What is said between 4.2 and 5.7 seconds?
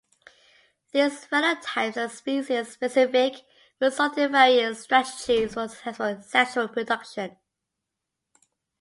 in varying strategies for